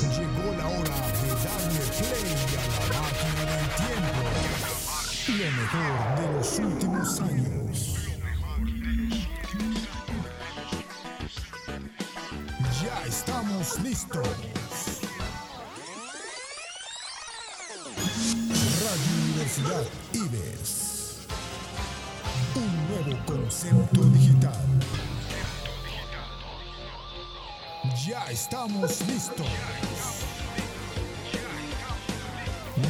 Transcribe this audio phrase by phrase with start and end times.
[0.00, 4.20] Llegó la hora de darle play a la máquina del tiempo.
[5.28, 7.70] Lo mejor de los últimos años.
[12.82, 14.26] Ya estamos listos.
[18.80, 21.18] Radio Universidad Ives.
[22.54, 24.64] Un nuevo concepto digital.
[28.10, 29.46] Ya estamos listos.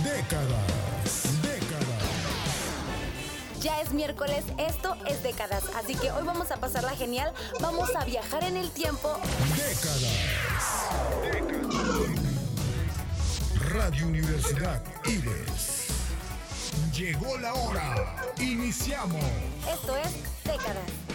[0.03, 2.03] Décadas, décadas.
[3.61, 8.07] Ya es miércoles, esto es décadas, así que hoy vamos a pasarla genial, vamos a
[8.07, 9.15] viajar en el tiempo.
[9.57, 10.89] Décadas.
[13.75, 15.89] Radio Universidad Ives.
[16.95, 18.33] Llegó la hora.
[18.39, 19.23] Iniciamos.
[19.71, 20.15] Esto es
[20.45, 21.10] décadas.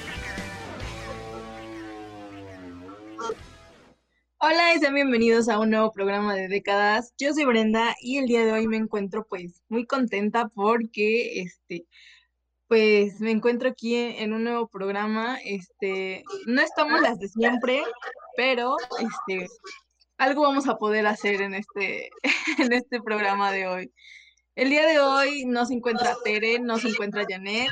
[4.47, 7.15] Hola y sean bienvenidos a un nuevo programa de décadas.
[7.17, 11.87] Yo soy Brenda y el día de hoy me encuentro pues muy contenta porque este
[12.67, 15.39] pues me encuentro aquí en, un nuevo programa.
[15.43, 17.81] Este, no estamos las de siempre,
[18.37, 19.47] pero este
[20.19, 22.11] algo vamos a poder hacer en este
[22.59, 23.91] en este programa de hoy.
[24.53, 27.71] El día de hoy no se encuentra Tere, no se encuentra Janet,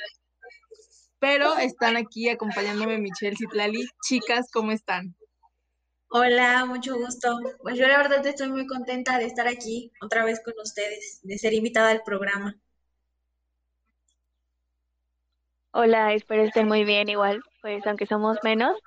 [1.19, 3.85] pero están aquí acompañándome Michelle Citlali.
[4.01, 5.15] Chicas, ¿cómo están?
[6.15, 7.39] Hola, mucho gusto.
[7.63, 11.39] Pues yo la verdad estoy muy contenta de estar aquí otra vez con ustedes, de
[11.39, 12.55] ser invitada al programa.
[15.71, 18.77] Hola, espero estén muy bien igual, pues aunque somos menos,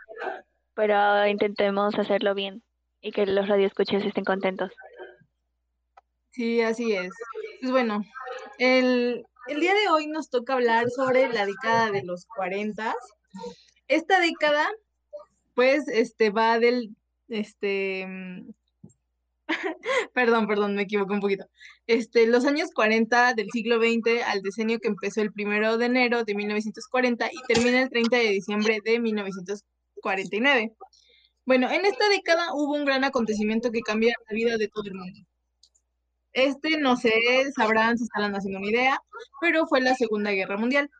[0.74, 2.62] pero intentemos hacerlo bien
[3.00, 4.70] y que los radioescuchas estén contentos.
[6.30, 7.10] Sí, así es.
[7.60, 8.04] Pues bueno,
[8.58, 12.94] el, el día de hoy nos toca hablar sobre la década de los 40.
[13.88, 14.70] Esta década,
[15.56, 16.94] pues, este, va del,
[17.28, 18.50] este, mm,
[20.14, 21.46] perdón, perdón, me equivoqué un poquito.
[21.86, 26.24] Este, los años 40 del siglo XX al decenio que empezó el primero de enero
[26.24, 30.72] de 1940 y termina el 30 de diciembre de 1949.
[31.44, 34.94] Bueno, en esta década hubo un gran acontecimiento que cambia la vida de todo el
[34.94, 35.20] mundo.
[36.32, 37.12] Este, no sé,
[37.56, 39.00] sabrán si están haciendo una idea,
[39.40, 40.90] pero fue la Segunda Guerra Mundial.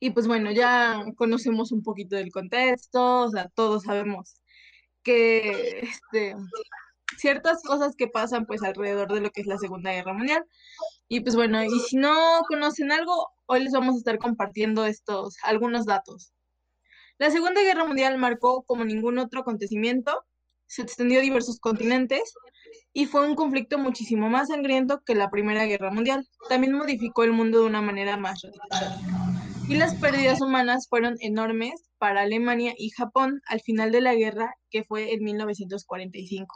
[0.00, 4.39] Y pues bueno, ya conocemos un poquito del contexto, o sea, todos sabemos
[5.02, 6.36] que este,
[7.16, 10.44] ciertas cosas que pasan pues alrededor de lo que es la Segunda Guerra Mundial.
[11.08, 15.36] Y pues bueno, y si no conocen algo, hoy les vamos a estar compartiendo estos
[15.42, 16.32] algunos datos.
[17.18, 20.24] La Segunda Guerra Mundial marcó como ningún otro acontecimiento,
[20.66, 22.32] se extendió a diversos continentes
[22.92, 26.26] y fue un conflicto muchísimo más sangriento que la Primera Guerra Mundial.
[26.48, 29.49] También modificó el mundo de una manera más radical.
[29.70, 34.52] Y las pérdidas humanas fueron enormes para Alemania y Japón al final de la guerra,
[34.68, 36.52] que fue en 1945.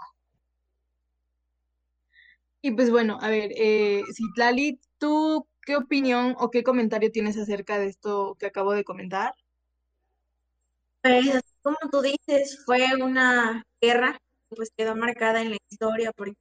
[2.60, 7.78] Y pues bueno, a ver, eh, Citlali, ¿tú qué opinión o qué comentario tienes acerca
[7.78, 9.32] de esto que acabo de comentar?
[11.00, 14.14] Pues como tú dices, fue una guerra
[14.50, 16.34] que pues quedó marcada en la historia porque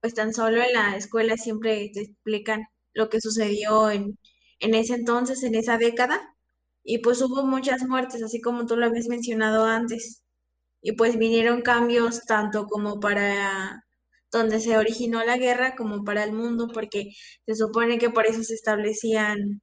[0.00, 4.18] pues tan solo en la escuela siempre te explican lo que sucedió en,
[4.60, 6.34] en ese entonces, en esa década,
[6.84, 10.22] y pues hubo muchas muertes, así como tú lo habías mencionado antes,
[10.82, 13.84] y pues vinieron cambios tanto como para
[14.32, 17.10] donde se originó la guerra como para el mundo, porque
[17.46, 19.62] se supone que por eso se establecían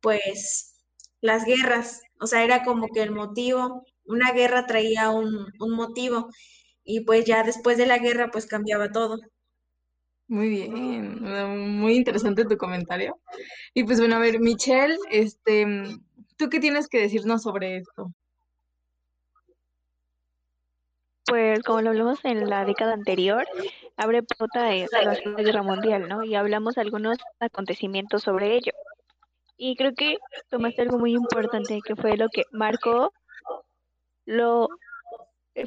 [0.00, 0.74] pues
[1.20, 6.28] las guerras, o sea, era como que el motivo, una guerra traía un, un motivo,
[6.84, 9.18] y pues ya después de la guerra pues cambiaba todo.
[10.32, 11.20] Muy bien,
[11.78, 13.20] muy interesante tu comentario.
[13.74, 15.66] Y pues bueno, a ver, Michelle, este,
[16.38, 18.10] ¿tú qué tienes que decirnos sobre esto?
[21.26, 23.46] Pues como lo hablamos en la década anterior,
[23.98, 26.24] abre pauta en la Segunda Guerra Mundial, ¿no?
[26.24, 28.72] Y hablamos algunos acontecimientos sobre ello.
[29.58, 30.16] Y creo que
[30.48, 33.12] tomaste algo muy importante, que fue lo que marcó,
[34.24, 34.70] lo,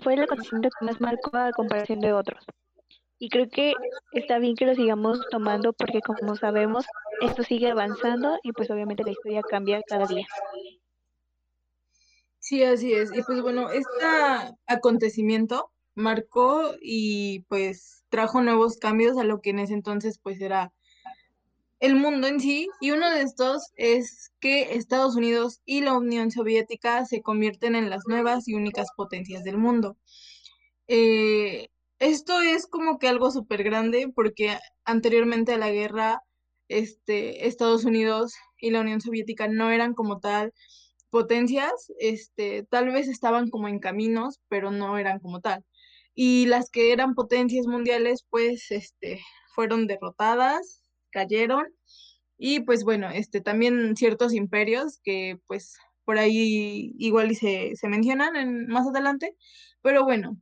[0.01, 2.43] fue el acontecimiento que más marcó a comparación de otros.
[3.17, 3.73] Y creo que
[4.11, 6.85] está bien que lo sigamos tomando porque como sabemos,
[7.21, 10.25] esto sigue avanzando y pues obviamente la historia cambia cada día.
[12.39, 13.11] Sí, así es.
[13.11, 14.05] Y pues bueno, este
[14.67, 20.71] acontecimiento marcó y pues trajo nuevos cambios a lo que en ese entonces pues era
[21.79, 22.67] el mundo en sí.
[22.81, 27.89] Y uno de estos es que Estados Unidos y la Unión Soviética se convierten en
[27.89, 29.97] las nuevas y únicas potencias del mundo.
[30.87, 31.69] Eh,
[31.99, 36.21] esto es como que algo súper grande porque anteriormente a la guerra,
[36.67, 40.53] este, Estados Unidos y la Unión Soviética no eran como tal
[41.09, 45.63] potencias, este, tal vez estaban como en caminos, pero no eran como tal.
[46.15, 49.21] y las que eran potencias mundiales pues este
[49.55, 51.67] fueron derrotadas, cayeron
[52.37, 57.87] y pues bueno, este también ciertos imperios que pues por ahí igual y se, se
[57.89, 59.35] mencionan en, más adelante,
[59.81, 60.37] pero bueno,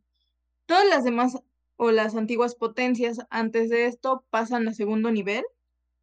[0.65, 1.37] todas las demás
[1.75, 5.43] o las antiguas potencias antes de esto pasan a segundo nivel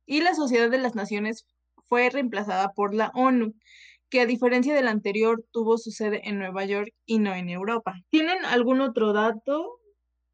[0.06, 1.46] y la Sociedad de las Naciones
[1.88, 3.54] fue reemplazada por la ONU,
[4.08, 7.94] que a diferencia del anterior tuvo su sede en Nueva York y no en Europa.
[8.10, 9.80] ¿Tienen algún otro dato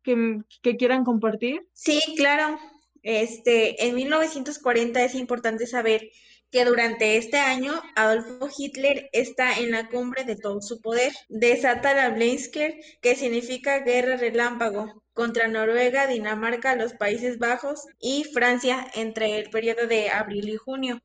[0.02, 1.66] que, que quieran compartir?
[1.72, 2.58] Sí, claro.
[3.02, 6.10] Este, en 1940 es importante saber
[6.50, 11.12] que durante este año Adolfo Hitler está en la cumbre de todo su poder.
[11.28, 18.86] Desata la Blinsker, que significa guerra relámpago, contra Noruega, Dinamarca, los Países Bajos y Francia
[18.94, 21.00] entre el periodo de abril y junio.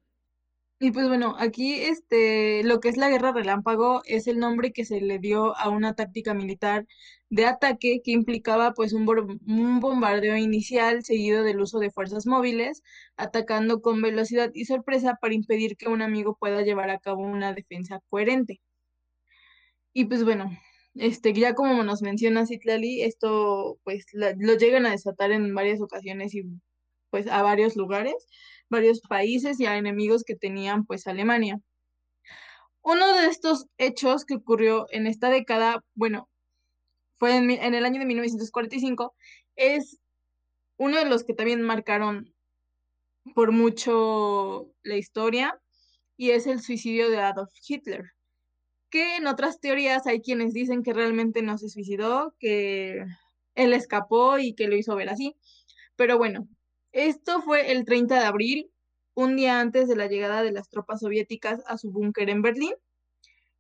[0.80, 4.84] Y pues bueno, aquí este, lo que es la guerra relámpago es el nombre que
[4.84, 6.88] se le dio a una táctica militar
[7.32, 9.06] de ataque que implicaba pues un,
[9.80, 12.84] bombardeo inicial seguido del uso de fuerzas móviles,
[13.18, 17.54] atacando con velocidad y sorpresa para impedir que un amigo pueda llevar a cabo una
[17.54, 18.62] defensa coherente.
[19.94, 20.52] Y pues bueno,
[20.96, 26.36] este, ya como nos menciona Citlali, esto pues lo llegan a desatar en varias ocasiones
[26.36, 26.44] y
[27.10, 28.16] pues a varios lugares
[28.72, 31.62] varios países y a enemigos que tenían pues Alemania.
[32.84, 36.30] Uno de estos hechos que ocurrió en esta década, bueno,
[37.22, 39.14] fue en, el año de 1945,
[39.56, 40.00] es
[40.78, 42.34] uno de los que también marcaron
[43.36, 45.62] por mucho la historia
[46.18, 48.06] y es el suicidio de Adolf Hitler,
[48.90, 53.06] que en otras teorías hay quienes dicen que realmente no se suicidó, que
[53.54, 55.36] él escapó y que lo hizo ver así.
[55.96, 56.48] Pero bueno,
[56.92, 58.72] esto fue el 30 de abril,
[59.14, 62.74] un día antes de la llegada de las tropas soviéticas a su búnker en Berlín.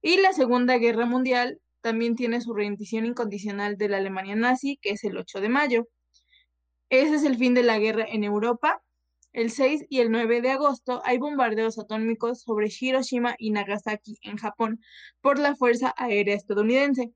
[0.02, 4.92] Y la Segunda Guerra Mundial también tiene su rendición incondicional de la Alemania nazi, que
[4.92, 5.88] es el 8 de mayo.
[6.89, 8.83] Ese es el fin de la guerra en Europa.
[9.33, 14.38] El 6 y el 9 de agosto hay bombardeos atómicos sobre Hiroshima y Nagasaki en
[14.38, 14.81] Japón
[15.22, 17.13] por la Fuerza Aérea Estadounidense.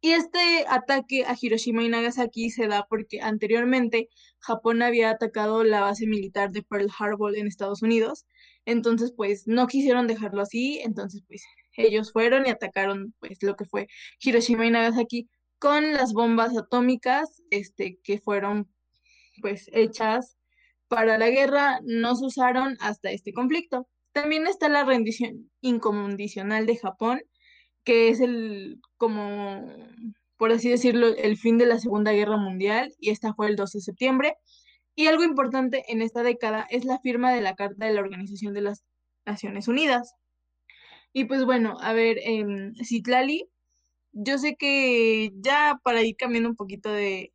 [0.00, 4.08] Y este ataque a Hiroshima y Nagasaki se da porque anteriormente
[4.38, 8.26] Japón había atacado la base militar de Pearl Harbor en Estados Unidos.
[8.64, 10.80] Entonces, pues no quisieron dejarlo así.
[10.84, 11.42] Entonces, pues
[11.78, 13.88] ellos fueron y atacaron pues lo que fue
[14.20, 15.28] Hiroshima y Nagasaki
[15.58, 18.68] con las bombas atómicas este, que fueron
[19.40, 20.36] pues hechas
[20.88, 23.86] para la guerra, no se usaron hasta este conflicto.
[24.12, 27.22] También está la rendición incondicional de Japón,
[27.84, 29.66] que es el, como,
[30.36, 33.78] por así decirlo, el fin de la Segunda Guerra Mundial, y esta fue el 12
[33.78, 34.36] de septiembre.
[34.94, 38.54] Y algo importante en esta década es la firma de la Carta de la Organización
[38.54, 38.82] de las
[39.26, 40.14] Naciones Unidas.
[41.12, 43.48] Y pues bueno, a ver, eh, Citlali,
[44.12, 47.32] yo sé que ya para ir cambiando un poquito de,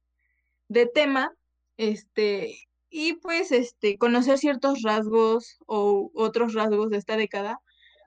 [0.70, 1.34] de tema,
[1.78, 2.56] este,
[2.90, 7.60] y pues este, conocer ciertos rasgos o otros rasgos de esta década,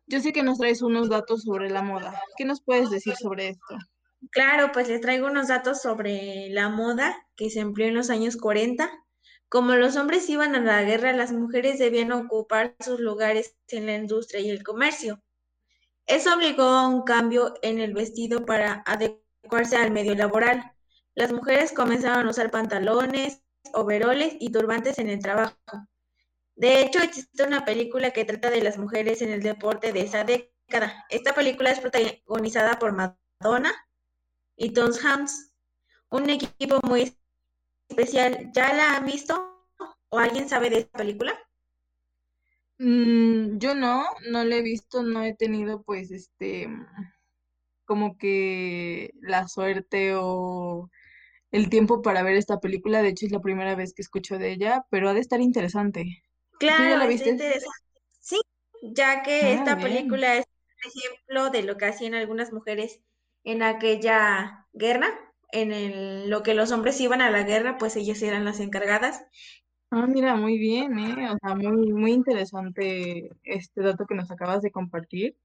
[0.07, 2.21] yo sé que nos traes unos datos sobre la moda.
[2.37, 3.77] ¿Qué nos puedes decir sobre esto?
[4.31, 8.37] Claro, pues les traigo unos datos sobre la moda que se empleó en los años
[8.37, 8.91] 40.
[9.49, 13.97] Como los hombres iban a la guerra, las mujeres debían ocupar sus lugares en la
[13.97, 15.23] industria y el comercio.
[16.07, 20.73] Eso obligó a un cambio en el vestido para adecuarse al medio laboral.
[21.15, 25.57] Las mujeres comenzaron a usar pantalones, overoles y turbantes en el trabajo.
[26.55, 30.25] De hecho, existe una película que trata de las mujeres en el deporte de esa
[30.25, 31.05] década.
[31.11, 33.75] Esta película es protagonizada por Madonna
[34.57, 35.53] y Tom Hanks,
[36.11, 37.17] un equipo muy
[37.89, 38.51] especial.
[38.53, 39.67] ¿Ya la han visto
[40.09, 41.46] o alguien sabe de esta película?
[42.79, 46.69] Mm, yo no, no la he visto, no he tenido pues este
[47.85, 50.91] como que la suerte o
[51.53, 53.03] el tiempo para ver esta película.
[53.03, 56.23] De hecho, es la primera vez que escucho de ella, pero ha de estar interesante.
[56.59, 57.31] Claro, la viste?
[57.31, 57.71] interesante.
[58.21, 58.41] Sí,
[58.83, 63.01] ya que ah, esta película es un ejemplo de lo que hacían algunas mujeres
[63.45, 65.09] en aquella guerra,
[65.53, 69.25] en lo que los hombres iban a la guerra, pues ellas eran las encargadas.
[69.91, 71.31] Ah, mira, muy bien, ¿eh?
[71.31, 75.37] O sea, muy, muy interesante este dato que nos acabas de compartir.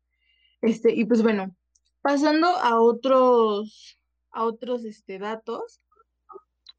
[0.62, 1.56] Este, y pues bueno,
[2.02, 4.00] pasando a otros,
[4.32, 5.82] a otros este, datos,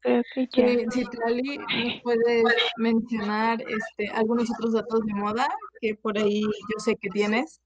[0.03, 0.63] Creo que ya.
[0.67, 0.95] Eh, ¿nos
[2.03, 2.43] puedes
[2.77, 5.47] mencionar este, algunos otros datos de moda
[5.79, 7.61] que por ahí yo sé que tienes?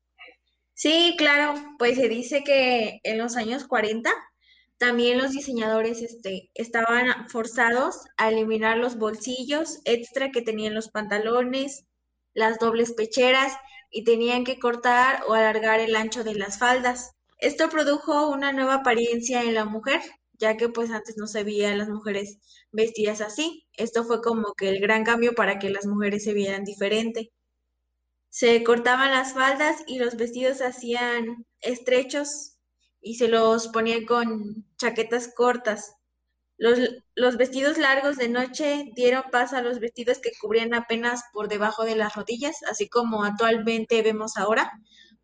[0.74, 4.12] Sí, claro, pues se dice que en los años 40
[4.78, 11.86] también los diseñadores este, estaban forzados a eliminar los bolsillos extra que tenían los pantalones,
[12.34, 13.54] las dobles pecheras
[13.90, 17.12] y tenían que cortar o alargar el ancho de las faldas.
[17.40, 20.02] Esto produjo una nueva apariencia en la mujer,
[20.34, 22.38] ya que pues antes no se veía a las mujeres
[22.72, 23.66] vestidas así.
[23.74, 27.32] Esto fue como que el gran cambio para que las mujeres se vieran diferente.
[28.30, 32.57] Se cortaban las faldas y los vestidos se hacían estrechos
[33.08, 35.96] y se los ponían con chaquetas cortas.
[36.58, 36.78] Los,
[37.16, 41.86] los, vestidos largos de noche dieron paso a los vestidos que cubrían apenas por debajo
[41.86, 44.72] de las rodillas, así como actualmente vemos ahora,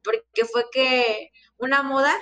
[0.02, 2.14] porque fue que una moda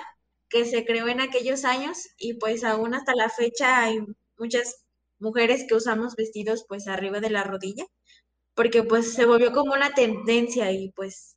[0.48, 4.00] que se creó en aquellos años y pues aún hasta la fecha hay
[4.38, 4.84] muchas
[5.20, 7.84] mujeres que usamos vestidos pues arriba de la rodilla,
[8.54, 11.36] porque pues se volvió como una tendencia y pues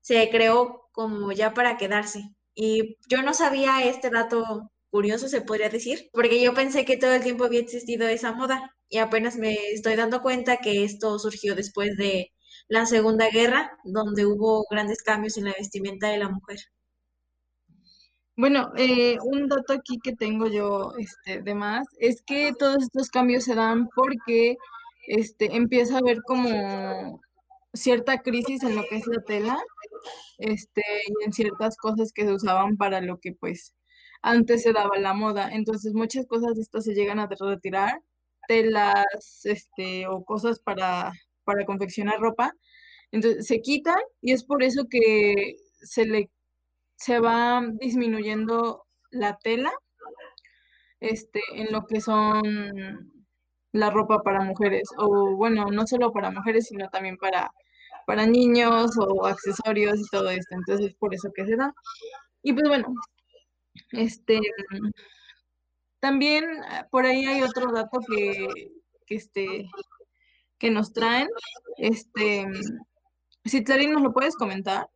[0.00, 2.34] se creó como ya para quedarse.
[2.54, 7.12] Y yo no sabía este dato curioso, se podría decir, porque yo pensé que todo
[7.14, 11.54] el tiempo había existido esa moda y apenas me estoy dando cuenta que esto surgió
[11.54, 12.32] después de
[12.68, 16.58] la Segunda Guerra, donde hubo grandes cambios en la vestimenta de la mujer.
[18.36, 23.10] Bueno, eh, un dato aquí que tengo yo este, de más es que todos estos
[23.10, 24.56] cambios se dan porque
[25.06, 27.20] este, empieza a haber como
[27.72, 29.58] cierta crisis en lo que es la tela
[30.38, 33.74] este, y en ciertas cosas que se usaban para lo que pues
[34.22, 35.50] antes se daba la moda.
[35.52, 38.00] Entonces muchas cosas de estas se llegan a retirar,
[38.48, 39.06] telas
[39.44, 41.12] este, o cosas para,
[41.44, 42.54] para confeccionar ropa.
[43.12, 46.30] Entonces se quitan y es por eso que se le
[46.96, 49.72] se va disminuyendo la tela
[51.00, 53.19] este, en lo que son
[53.72, 57.52] la ropa para mujeres, o bueno, no solo para mujeres, sino también para,
[58.06, 60.54] para niños o accesorios y todo esto.
[60.54, 61.72] Entonces, por eso que se da.
[62.42, 62.94] Y pues bueno,
[63.92, 64.40] este,
[66.00, 68.48] también ah, por ahí hay otro dato que,
[69.06, 69.70] que, este,
[70.58, 71.28] que nos traen.
[71.76, 72.46] Este,
[73.48, 74.88] Citlarín, ¿nos lo puedes comentar?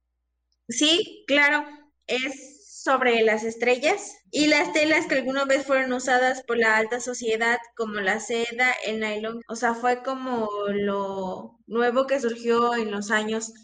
[0.68, 1.64] Sí, claro.
[2.06, 7.00] Es sobre las estrellas y las telas que alguna vez fueron usadas por la alta
[7.00, 9.40] sociedad como la seda, el nylon.
[9.48, 13.54] O sea, fue como lo nuevo que surgió en los años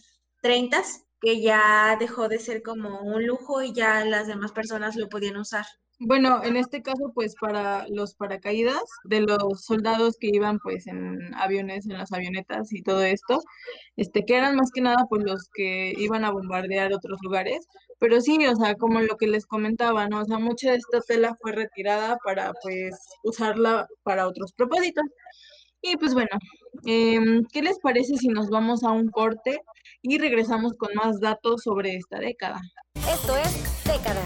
[0.41, 0.83] 30
[1.21, 5.37] que ya dejó de ser como un lujo y ya las demás personas lo podían
[5.37, 5.67] usar.
[6.03, 11.35] Bueno, en este caso, pues para los paracaídas de los soldados que iban pues en
[11.35, 13.43] aviones, en las avionetas y todo esto,
[13.97, 17.67] este, que eran más que nada pues los que iban a bombardear otros lugares,
[18.01, 20.23] pero sí, o sea, como lo que les comentaba, ¿no?
[20.23, 25.05] O sea, mucha de esta tela fue retirada para pues usarla para otros propósitos.
[25.83, 26.31] Y pues bueno,
[26.87, 29.61] em, ¿qué les parece si nos vamos a un corte
[30.03, 32.61] y regresamos con más datos sobre esta década?
[32.95, 34.23] Esto es Década.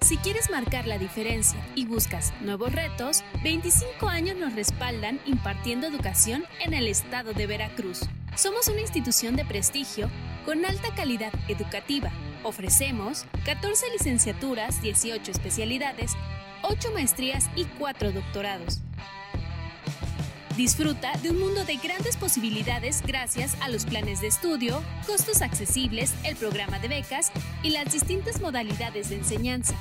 [0.00, 6.44] Si quieres marcar la diferencia y buscas nuevos retos, 25 años nos respaldan impartiendo educación
[6.64, 8.08] en el estado de Veracruz.
[8.36, 10.10] Somos una institución de prestigio
[10.46, 12.10] con alta calidad educativa.
[12.42, 16.12] Ofrecemos 14 licenciaturas, 18 especialidades,
[16.62, 18.80] 8 maestrías y 4 doctorados.
[20.56, 26.14] Disfruta de un mundo de grandes posibilidades gracias a los planes de estudio, costos accesibles,
[26.24, 29.74] el programa de becas y las distintas modalidades de enseñanza.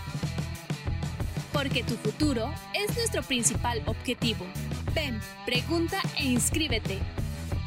[1.51, 4.45] Porque tu futuro es nuestro principal objetivo.
[4.93, 6.99] Ven, pregunta e inscríbete.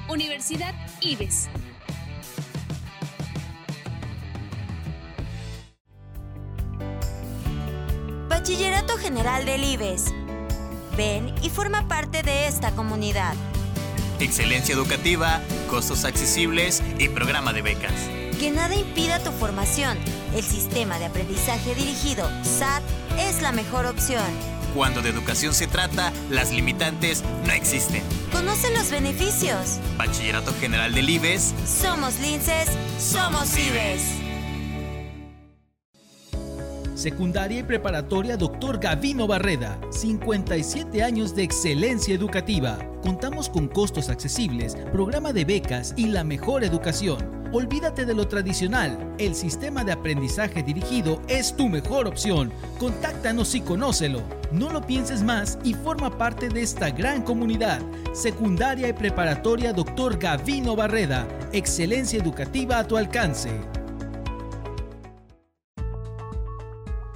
[0.09, 1.49] Universidad IBES.
[8.29, 10.13] Bachillerato General del IBES.
[10.97, 13.35] Ven y forma parte de esta comunidad.
[14.21, 17.95] Excelencia educativa, costos accesibles y programa de becas.
[18.39, 19.97] Que nada impida tu formación.
[20.35, 22.83] El sistema de aprendizaje dirigido, SAT,
[23.19, 24.54] es la mejor opción.
[24.75, 28.03] Cuando de educación se trata, las limitantes no existen.
[28.33, 29.79] Conoce los beneficios.
[29.97, 31.55] Bachillerato General del IBES.
[31.65, 34.03] Somos linces, somos IBES.
[36.97, 38.81] Secundaria y preparatoria Dr.
[38.81, 39.79] Gavino Barreda.
[39.91, 42.79] 57 años de excelencia educativa.
[43.03, 47.45] Contamos con costos accesibles, programa de becas y la mejor educación.
[47.53, 49.15] Olvídate de lo tradicional.
[49.19, 52.53] El sistema de aprendizaje dirigido es tu mejor opción.
[52.81, 54.23] Contáctanos y conócelo.
[54.55, 57.81] No lo pienses más y forma parte de esta gran comunidad.
[58.13, 60.17] Secundaria y preparatoria Dr.
[60.17, 61.27] Gavino Barreda.
[61.53, 63.51] Excelencia educativa a tu alcance.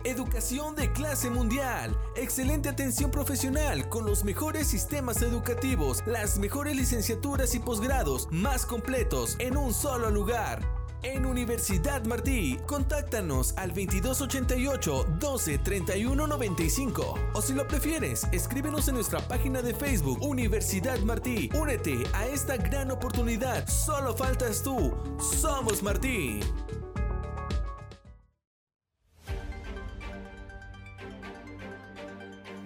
[0.03, 1.97] Educación de clase mundial.
[2.17, 9.37] Excelente atención profesional con los mejores sistemas educativos, las mejores licenciaturas y posgrados más completos
[9.39, 10.78] en un solo lugar.
[11.03, 18.95] En Universidad Martí, contáctanos al 2288 12 31 95 o si lo prefieres, escríbenos en
[18.95, 21.51] nuestra página de Facebook Universidad Martí.
[21.55, 23.69] Únete a esta gran oportunidad.
[23.69, 24.93] Solo faltas tú.
[25.21, 26.41] Somos Martí.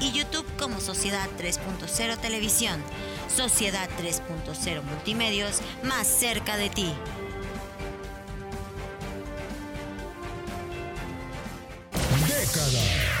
[0.00, 2.82] y YouTube como Sociedad 3.0 Televisión.
[3.34, 6.94] Sociedad 3.0 Multimedios, más cerca de ti.
[12.26, 13.14] Décadas.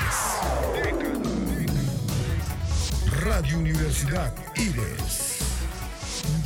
[3.22, 5.38] Radio Universidad Ives.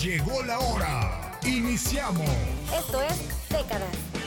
[0.00, 1.38] Llegó la hora.
[1.44, 2.28] Iniciamos.
[2.72, 4.17] Esto es Décadas.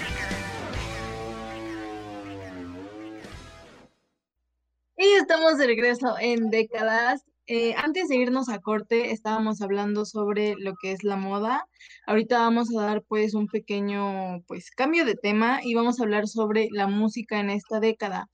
[5.32, 7.24] Estamos de regreso en décadas.
[7.48, 11.70] Eh, antes de irnos a corte, estábamos hablando sobre lo que es la moda.
[12.06, 16.28] Ahorita vamos a dar pues un pequeño pues cambio de tema y vamos a hablar
[16.28, 18.30] sobre la música en esta década.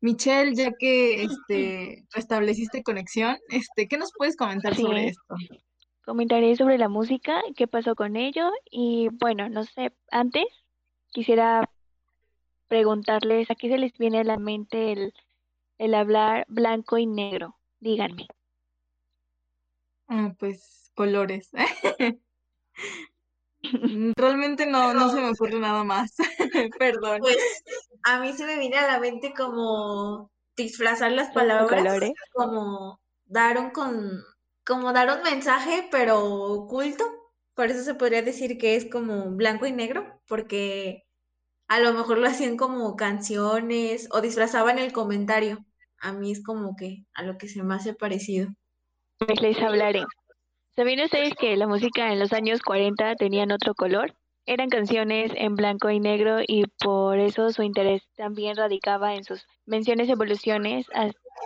[0.00, 4.82] Michelle, ya que este restableciste conexión, este, ¿qué nos puedes comentar Sí.
[4.82, 5.34] sobre esto?
[6.04, 10.44] Comentaré sobre la música, qué pasó con ello y bueno, no sé, antes
[11.08, 11.68] quisiera
[12.68, 15.12] preguntarles a qué se les viene a la mente el,
[15.78, 17.56] el hablar blanco y negro.
[17.80, 18.26] Díganme.
[20.08, 21.50] Ah, pues colores.
[24.16, 26.14] Realmente no, no se me ocurre nada más.
[26.78, 27.20] Perdón.
[27.20, 27.36] Pues
[28.04, 32.12] a mí se me viene a la mente como disfrazar las palabras, colores.
[32.32, 34.22] como dar un con,
[34.64, 37.04] como dar un mensaje, pero oculto.
[37.54, 41.05] Por eso se podría decir que es como blanco y negro, porque
[41.68, 45.64] a lo mejor lo hacían como canciones o disfrazaban el comentario.
[45.98, 48.48] A mí es como que a lo que se me hace parecido.
[49.18, 50.04] Pues les hablaré.
[50.76, 54.14] ¿Sabían ustedes que la música en los años 40 tenían otro color?
[54.44, 59.44] Eran canciones en blanco y negro y por eso su interés también radicaba en sus
[59.64, 60.86] menciones evoluciones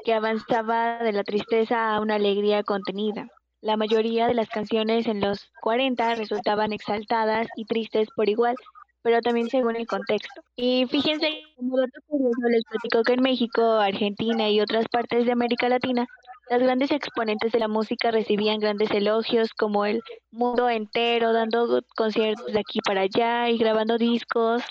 [0.05, 3.29] que avanzaba de la tristeza a una alegría contenida.
[3.63, 8.57] La mayoría de las canciones en los 40 resultaban exaltadas y tristes por igual,
[9.03, 10.43] pero también según el contexto.
[10.57, 15.33] Y fíjense, como dato curioso, les platico que en México, Argentina y otras partes de
[15.33, 16.07] América Latina,
[16.49, 22.53] las grandes exponentes de la música recibían grandes elogios como el mundo entero, dando conciertos
[22.53, 24.63] de aquí para allá y grabando discos.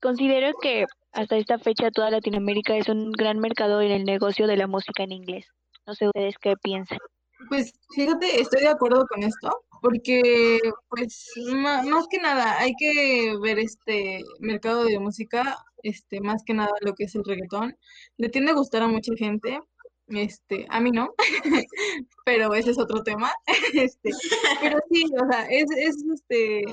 [0.00, 4.56] Considero que hasta esta fecha toda Latinoamérica es un gran mercado en el negocio de
[4.56, 5.46] la música en inglés.
[5.86, 6.98] No sé ustedes qué piensan.
[7.48, 9.50] Pues fíjate, estoy de acuerdo con esto,
[9.84, 16.54] porque pues más que nada hay que ver este mercado de música, este, más que
[16.54, 17.76] nada lo que es el reggaetón.
[18.16, 19.60] Le tiende a gustar a mucha gente,
[20.06, 21.14] este, a mí no,
[22.24, 23.30] pero ese es otro tema.
[23.74, 24.10] Este,
[24.62, 26.64] pero sí, o sea, es, es este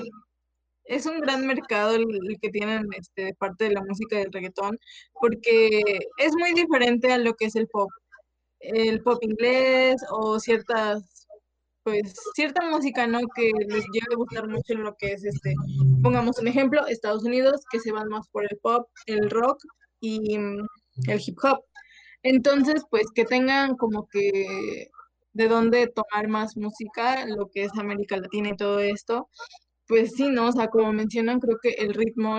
[0.84, 4.32] es un gran mercado el, el que tienen este de parte de la música del
[4.32, 4.78] reggaetón,
[5.20, 5.82] porque
[6.16, 7.90] es muy diferente a lo que es el pop
[8.62, 11.21] el pop inglés o ciertas,
[11.84, 13.20] pues, cierta música, ¿no?
[13.34, 15.54] Que les llega a gustar mucho en lo que es este,
[16.02, 19.62] pongamos un ejemplo, Estados Unidos, que se van más por el pop, el rock
[20.00, 20.66] y mm,
[21.08, 21.64] el hip hop.
[22.22, 24.88] Entonces, pues, que tengan como que
[25.32, 29.28] de dónde tomar más música, lo que es América Latina y todo esto.
[29.88, 30.48] Pues sí, ¿no?
[30.48, 32.38] O sea, como mencionan, creo que el ritmo,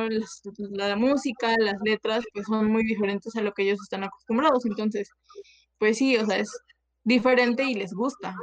[0.72, 4.66] la música, las letras, pues son muy diferentes a lo que ellos están acostumbrados.
[4.66, 5.10] Entonces,
[5.80, 6.50] pues sí, o sea, es
[7.04, 8.36] diferente y les gusta.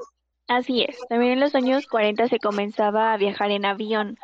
[0.51, 4.19] Así es, también en los años 40 se comenzaba a viajar en avión.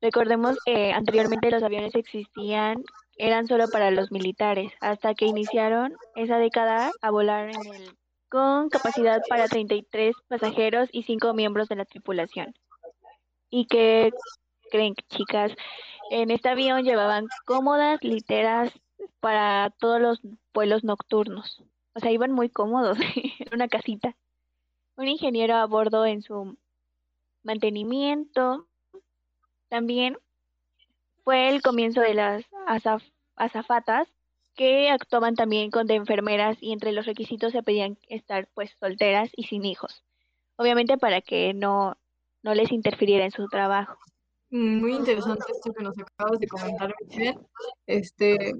[0.00, 2.82] Recordemos que anteriormente los aviones existían,
[3.16, 7.60] eran solo para los militares, hasta que iniciaron esa década a volar en
[8.28, 12.52] con capacidad para 33 pasajeros y 5 miembros de la tripulación.
[13.48, 14.10] ¿Y qué
[14.72, 15.52] creen, chicas?
[16.10, 18.72] En este avión llevaban cómodas literas
[19.20, 20.20] para todos los
[20.52, 21.62] vuelos nocturnos.
[21.94, 22.98] O sea, iban muy cómodos
[23.38, 24.16] en una casita.
[24.96, 26.56] Un ingeniero a bordo en su
[27.42, 28.66] mantenimiento.
[29.68, 30.16] También
[31.24, 34.08] fue el comienzo de las azaf- azafatas
[34.54, 39.30] que actuaban también con de enfermeras y entre los requisitos se pedían estar pues solteras
[39.36, 40.02] y sin hijos.
[40.56, 41.96] Obviamente para que no,
[42.42, 43.98] no les interfiriera en su trabajo.
[44.50, 47.38] Mm, Muy interesante esto que nos acabas de comentar, Michelle.
[47.86, 48.52] Este,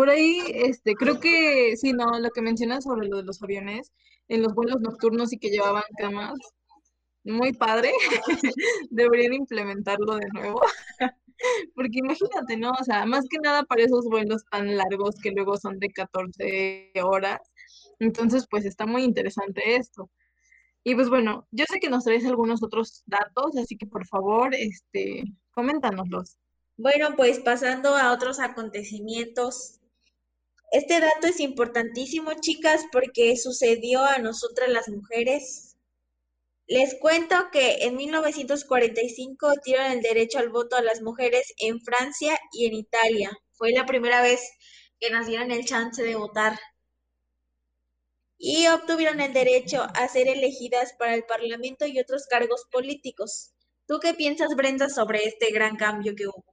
[0.00, 3.92] por ahí, este, creo que sí, no, lo que mencionas sobre lo de los aviones,
[4.28, 6.38] en los vuelos nocturnos y que llevaban camas,
[7.22, 7.92] muy padre.
[8.88, 10.62] Deberían implementarlo de nuevo.
[11.74, 12.70] Porque imagínate, ¿no?
[12.80, 16.92] O sea, más que nada para esos vuelos tan largos que luego son de 14
[17.04, 17.40] horas,
[17.98, 20.08] Entonces, pues está muy interesante esto.
[20.82, 24.54] Y pues bueno, yo sé que nos traes algunos otros datos, así que por favor,
[24.54, 26.38] este, coméntanoslos.
[26.78, 29.79] Bueno, pues pasando a otros acontecimientos.
[30.70, 35.76] Este dato es importantísimo, chicas, porque sucedió a nosotras las mujeres.
[36.68, 42.38] Les cuento que en 1945 dieron el derecho al voto a las mujeres en Francia
[42.52, 43.30] y en Italia.
[43.52, 44.40] Fue la primera vez
[45.00, 46.56] que nos dieron el chance de votar
[48.38, 53.52] y obtuvieron el derecho a ser elegidas para el Parlamento y otros cargos políticos.
[53.86, 56.49] ¿Tú qué piensas, Brenda, sobre este gran cambio que hubo?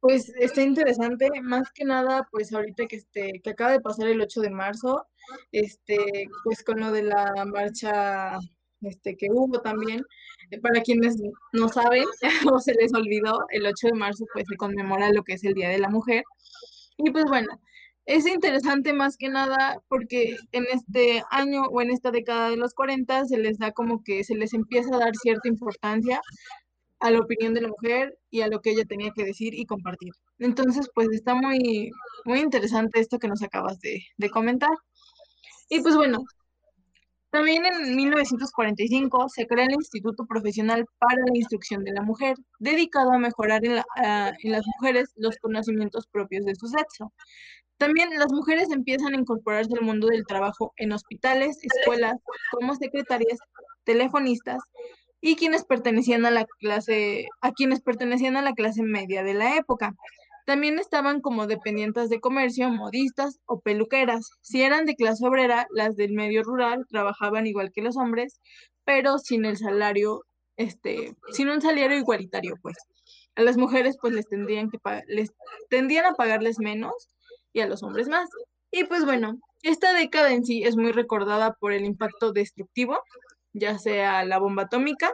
[0.00, 4.20] Pues está interesante, más que nada, pues ahorita que este, que acaba de pasar el
[4.20, 5.06] 8 de marzo,
[5.52, 8.38] este, pues con lo de la marcha
[8.80, 10.02] este, que hubo también,
[10.50, 11.16] eh, para quienes
[11.52, 12.04] no saben
[12.54, 15.54] o se les olvidó, el 8 de marzo pues se conmemora lo que es el
[15.54, 16.24] Día de la Mujer.
[16.96, 17.60] Y pues bueno,
[18.06, 22.74] es interesante más que nada porque en este año o en esta década de los
[22.74, 26.20] 40 se les da como que se les empieza a dar cierta importancia
[27.00, 29.66] a la opinión de la mujer y a lo que ella tenía que decir y
[29.66, 30.12] compartir.
[30.38, 31.90] Entonces, pues está muy,
[32.24, 34.70] muy interesante esto que nos acabas de, de comentar.
[35.68, 36.24] Y pues bueno,
[37.30, 43.12] también en 1945 se crea el Instituto Profesional para la Instrucción de la Mujer, dedicado
[43.12, 47.12] a mejorar en, en, las mujeres los conocimientos propios de su sexo.
[47.78, 52.16] También las mujeres empiezan a incorporarse al mundo del trabajo en hospitales, escuelas,
[52.50, 53.38] como secretarias,
[53.84, 54.60] telefonistas
[55.20, 59.56] y quienes pertenecían a la clase, a quienes pertenecían a la clase media de la
[59.56, 59.94] época.
[60.46, 64.30] También estaban como dependientes de comercio, modistas o peluqueras.
[64.40, 68.40] Si eran de clase obrera, las del medio rural trabajaban igual que los hombres,
[68.84, 70.24] pero sin el salario,
[70.56, 72.76] este, sin un salario igualitario, pues.
[73.36, 75.32] A las mujeres, pues les tendrían que les
[75.68, 77.10] tendían a pagarles menos
[77.52, 78.28] y a los hombres más.
[78.72, 82.98] Y pues bueno, esta década en sí es muy recordada por el impacto destructivo,
[83.52, 85.12] ya sea la bomba atómica,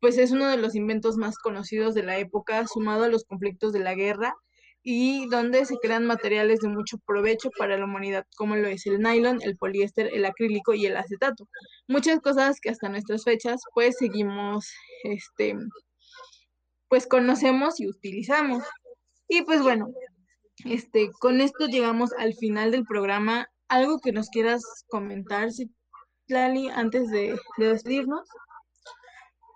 [0.00, 3.72] pues es uno de los inventos más conocidos de la época, sumado a los conflictos
[3.72, 4.34] de la guerra
[4.82, 9.00] y donde se crean materiales de mucho provecho para la humanidad, como lo es el
[9.00, 11.48] nylon, el poliéster, el acrílico y el acetato.
[11.88, 14.70] Muchas cosas que hasta nuestras fechas pues seguimos,
[15.04, 15.56] este,
[16.88, 18.62] pues conocemos y utilizamos.
[19.26, 19.88] Y pues bueno,
[20.66, 23.48] este, con esto llegamos al final del programa.
[23.68, 25.50] ¿Algo que nos quieras comentar,
[26.28, 28.28] Lali, antes de, de despedirnos?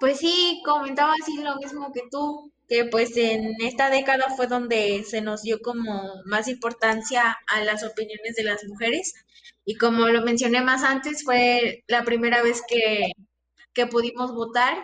[0.01, 5.05] Pues sí, comentaba así lo mismo que tú, que pues en esta década fue donde
[5.05, 9.15] se nos dio como más importancia a las opiniones de las mujeres
[9.65, 13.11] y como lo mencioné más antes, fue la primera vez que,
[13.75, 14.79] que pudimos votar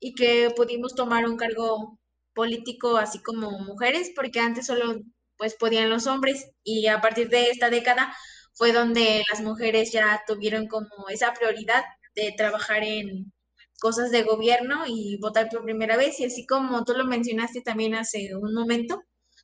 [0.00, 1.98] y que pudimos tomar un cargo
[2.34, 5.00] político así como mujeres, porque antes solo
[5.36, 8.14] pues podían los hombres y a partir de esta década
[8.58, 11.84] fue donde las mujeres ya tuvieron como esa prioridad
[12.16, 13.32] de trabajar en
[13.80, 17.94] cosas de gobierno y votar por primera vez y así como tú lo mencionaste también
[17.94, 19.00] hace un momento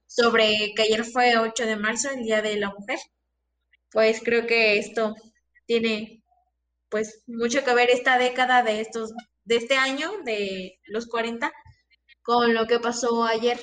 [0.06, 2.98] sobre que ayer fue 8 de marzo, el Día de la Mujer,
[3.92, 5.14] pues creo que esto
[5.66, 6.22] tiene
[6.90, 9.12] pues mucho que ver esta década de estos
[9.44, 11.52] de este año de los 40
[12.22, 13.60] con lo que pasó ayer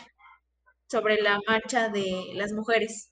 [0.90, 3.11] sobre la marcha de las mujeres.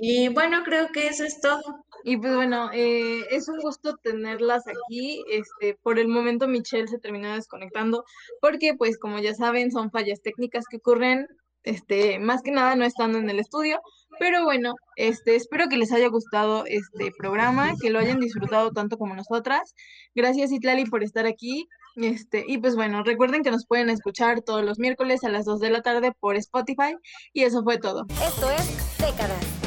[0.00, 1.60] Y bueno, creo que eso es todo.
[2.04, 5.24] Y pues bueno, eh, es un gusto tenerlas aquí.
[5.28, 8.04] Este, por el momento Michelle se terminó desconectando
[8.40, 11.26] porque pues como ya saben son fallas técnicas que ocurren
[11.64, 13.80] este, más que nada no estando en el estudio,
[14.20, 18.98] pero bueno, este, espero que les haya gustado este programa, que lo hayan disfrutado tanto
[18.98, 19.74] como nosotras.
[20.14, 21.66] Gracias Itlali por estar aquí.
[21.96, 25.58] Este, y pues bueno, recuerden que nos pueden escuchar todos los miércoles a las 2
[25.58, 26.96] de la tarde por Spotify
[27.32, 28.06] y eso fue todo.
[28.24, 29.57] Esto es Décadas.